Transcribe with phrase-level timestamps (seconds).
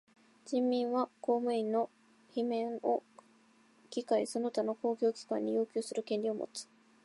[0.47, 1.87] 人民は公務員の
[2.35, 3.03] 罷免を
[3.91, 6.67] 議会その他の公共機関に要求する権利をもつ。